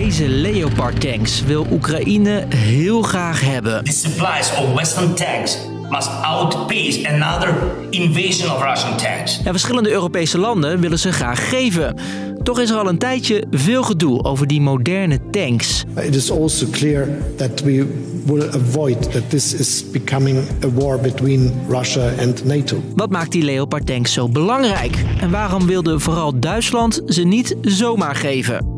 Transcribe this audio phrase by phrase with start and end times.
[0.00, 3.84] Deze Leopard tanks wil Oekraïne heel graag hebben.
[3.84, 5.58] The supplies of Western tanks
[5.90, 7.54] must outpace another
[7.90, 9.42] invasion of Russian tanks.
[9.44, 11.96] En verschillende Europese landen willen ze graag geven.
[12.42, 15.84] Toch is er al een tijdje veel gedoe over die moderne tanks.
[15.96, 17.86] It is also clear that we
[18.24, 22.82] will avoid that this is becoming a war between Russia and NATO.
[22.94, 25.04] Wat maakt die Leopard tanks zo belangrijk?
[25.20, 28.69] En waarom wilde vooral Duitsland ze niet zomaar geven?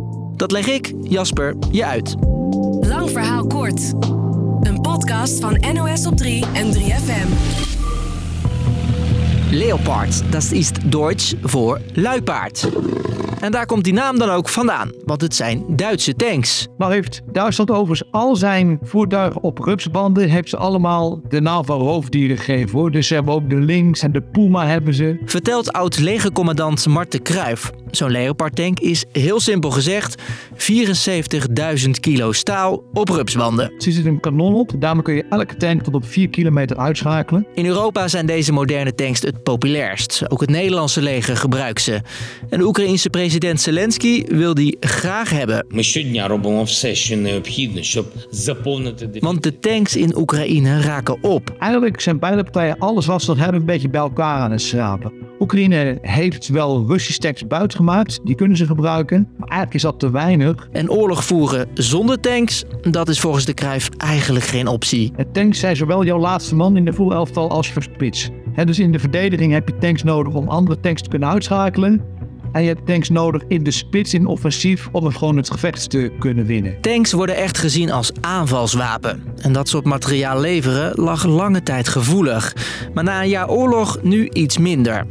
[0.42, 2.16] Dat leg ik, Jasper, je uit.
[2.80, 3.92] Lang verhaal kort.
[4.60, 7.28] Een podcast van NOS op 3 en 3FM.
[9.50, 12.68] Leopard, dat is Duits voor luipaard.
[13.40, 16.68] En daar komt die naam dan ook vandaan, want het zijn Duitse tanks.
[16.78, 20.28] Nou heeft Duitsland overigens al zijn voertuigen op rupsbanden...
[20.28, 22.90] heeft ze allemaal de naam van roofdieren gegeven hoor.
[22.90, 25.20] Dus ze hebben ook de Lynx en de Puma hebben ze.
[25.24, 27.72] Vertelt oud-legercommandant Marten Kruijf.
[27.92, 30.22] Zo'n Leopard-tank is heel simpel gezegd
[31.84, 33.64] 74.000 kilo staal op rupswanden.
[33.64, 37.46] Er zit een kanon op, daarmee kun je elke tank tot op 4 kilometer uitschakelen.
[37.54, 40.22] In Europa zijn deze moderne tanks het populairst.
[40.28, 42.00] Ook het Nederlandse leger gebruikt ze.
[42.50, 45.66] En de Oekraïense president Zelensky wil die graag hebben.
[49.20, 51.54] Want de tanks in Oekraïne raken op.
[51.58, 54.62] Eigenlijk zijn beide partijen alles wat ze nog hebben een beetje bij elkaar aan het
[54.62, 55.12] schrapen.
[55.38, 57.76] Oekraïne heeft wel Russische tanks buiten
[58.24, 59.28] die kunnen ze gebruiken.
[59.36, 60.68] Maar eigenlijk is dat te weinig.
[60.72, 65.12] En oorlog voeren zonder tanks, dat is volgens de Cruijff eigenlijk geen optie.
[65.16, 68.30] En tanks zijn zowel jouw laatste man in de voelelftal als je spits.
[68.64, 72.12] Dus in de verdediging heb je tanks nodig om andere tanks te kunnen uitschakelen.
[72.52, 75.90] En je hebt tanks nodig in de spits, in offensief, om het gewoon het gevecht
[75.90, 76.80] te kunnen winnen.
[76.80, 79.22] Tanks worden echt gezien als aanvalswapen.
[79.42, 82.56] En dat soort materiaal leveren lag lange tijd gevoelig.
[82.94, 85.06] Maar na een jaar oorlog nu iets minder.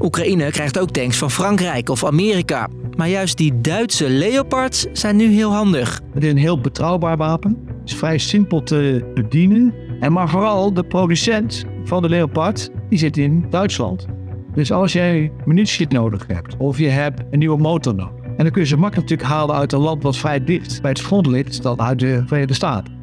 [0.00, 2.68] Oekraïne krijgt ook tanks van Frankrijk of Amerika.
[2.96, 6.00] Maar juist die Duitse Leopards zijn nu heel handig.
[6.14, 7.58] Het is een heel betrouwbaar wapen.
[7.66, 9.74] Het is vrij simpel te bedienen.
[10.00, 14.06] En maar vooral de producent van de Leopard, die zit in Duitsland.
[14.54, 18.24] Dus als jij munitie nodig hebt, of je hebt een nieuwe motor nodig.
[18.24, 20.90] En dan kun je ze makkelijk natuurlijk halen uit een land wat vrij dicht bij
[20.90, 23.01] het front ligt dan uit de Verenigde Staten.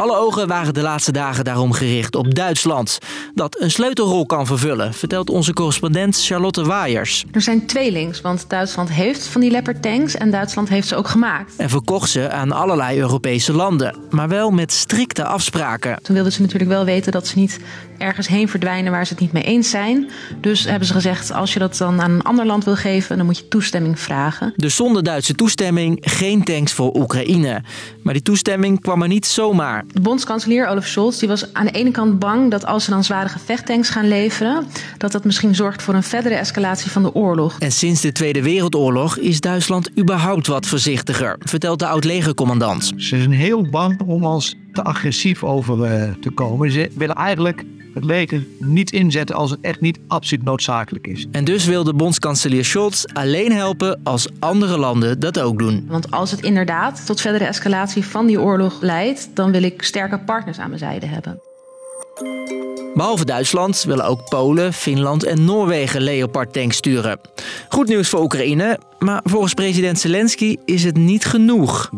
[0.00, 2.98] Alle ogen waren de laatste dagen daarom gericht op Duitsland.
[3.34, 7.24] Dat een sleutelrol kan vervullen, vertelt onze correspondent Charlotte Waaiers.
[7.32, 11.08] Er zijn tweelings, want Duitsland heeft van die Leopard tanks en Duitsland heeft ze ook
[11.08, 11.54] gemaakt.
[11.56, 15.98] En verkocht ze aan allerlei Europese landen, maar wel met strikte afspraken.
[16.02, 17.60] Toen wilden ze natuurlijk wel weten dat ze niet
[17.98, 20.10] ergens heen verdwijnen waar ze het niet mee eens zijn.
[20.40, 23.26] Dus hebben ze gezegd, als je dat dan aan een ander land wil geven, dan
[23.26, 24.52] moet je toestemming vragen.
[24.56, 27.62] Dus zonder Duitse toestemming geen tanks voor Oekraïne.
[28.02, 29.84] Maar die toestemming kwam er niet zomaar.
[29.92, 33.04] De bondskanselier Olaf Scholz die was aan de ene kant bang dat als ze dan
[33.04, 34.66] zware gevechttanks gaan leveren,
[34.98, 37.56] dat dat misschien zorgt voor een verdere escalatie van de oorlog.
[37.58, 42.92] En sinds de Tweede Wereldoorlog is Duitsland überhaupt wat voorzichtiger, vertelt de oud-legercommandant.
[42.96, 46.70] Ze zijn heel bang om als te agressief over eh, te komen.
[46.70, 47.64] Ze willen eigenlijk
[47.94, 51.26] het leger niet inzetten als het echt niet absoluut noodzakelijk is.
[51.32, 55.84] En dus wil de bondskanselier Scholz alleen helpen als andere landen dat ook doen.
[55.88, 60.18] Want als het inderdaad tot verdere escalatie van die oorlog leidt, dan wil ik sterke
[60.18, 61.40] partners aan mijn zijde hebben.
[62.94, 67.20] Behalve Duitsland willen ook Polen, Finland en Noorwegen Leopard-tanks sturen.
[67.68, 71.88] Goed nieuws voor Oekraïne, maar volgens president Zelensky is het niet genoeg.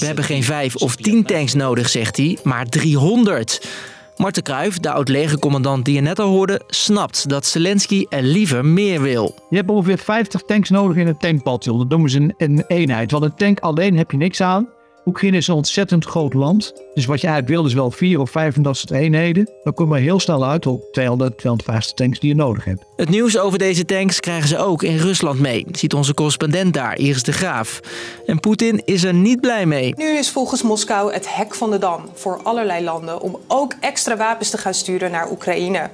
[0.00, 3.68] We hebben geen vijf of tien tanks nodig, zegt hij, maar 300.
[4.16, 9.02] Marten Kruijf, de oud-legercommandant die je net al hoorde, snapt dat Zelensky er liever meer
[9.02, 9.34] wil.
[9.50, 11.78] Je hebt ongeveer 50 tanks nodig in het tankpatio.
[11.78, 13.10] Dat noemen ze een, een eenheid.
[13.10, 14.68] Want een tank alleen heb je niks aan.
[15.04, 16.72] Oekraïne is een ontzettend groot land.
[17.00, 19.48] Dus wat je eigenlijk wil is wel vier of vijf van dat soort eenheden.
[19.62, 22.84] Dan kom je heel snel uit op 200, 250 tanks die je nodig hebt.
[22.96, 26.98] Het nieuws over deze tanks krijgen ze ook in Rusland mee, ziet onze correspondent daar,
[26.98, 27.80] Iris de Graaf.
[28.26, 29.94] En Poetin is er niet blij mee.
[29.96, 34.16] Nu is volgens Moskou het hek van de dam voor allerlei landen om ook extra
[34.16, 35.90] wapens te gaan sturen naar Oekraïne.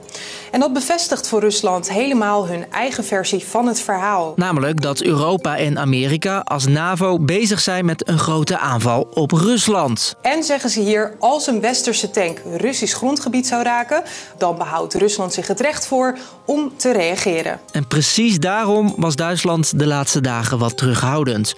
[0.50, 4.32] En dat bevestigt voor Rusland helemaal hun eigen versie van het verhaal.
[4.36, 10.14] Namelijk dat Europa en Amerika als NAVO bezig zijn met een grote aanval op Rusland.
[10.22, 14.02] En zeggen ze hier, als een westerse tank Russisch grondgebied zou raken,
[14.38, 17.60] dan behoudt Rusland zich het recht voor om te reageren.
[17.72, 21.54] En precies daarom was Duitsland de laatste dagen wat terughoudend.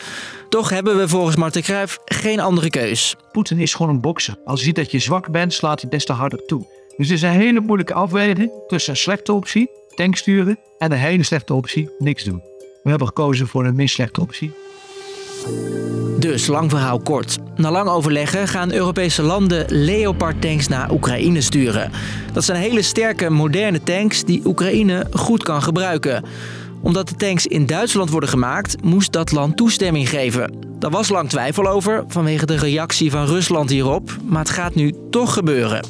[0.48, 3.16] Toch hebben we volgens Marten Cruijff geen andere keus.
[3.32, 4.34] Poetin is gewoon een bokser.
[4.44, 6.66] Als hij ziet dat je zwak bent, slaat hij des te harder toe.
[6.96, 10.98] Dus het is een hele moeilijke afweging tussen een slechte optie, tank sturen, en een
[10.98, 12.42] hele slechte optie, niks doen.
[12.82, 14.52] We hebben gekozen voor een minst slechte optie.
[16.18, 17.38] Dus, lang verhaal kort.
[17.56, 21.90] Na lang overleggen gaan Europese landen Leopard tanks naar Oekraïne sturen.
[22.32, 26.24] Dat zijn hele sterke, moderne tanks die Oekraïne goed kan gebruiken.
[26.82, 30.52] Omdat de tanks in Duitsland worden gemaakt, moest dat land toestemming geven.
[30.78, 34.94] Daar was lang twijfel over vanwege de reactie van Rusland hierop, maar het gaat nu
[35.10, 35.84] toch gebeuren.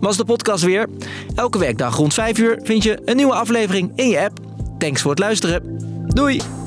[0.00, 0.88] Was de podcast weer?
[1.34, 4.38] Elke werkdag rond 5 uur vind je een nieuwe aflevering in je app.
[4.78, 5.78] Thanks voor het luisteren.
[6.06, 6.63] Doei!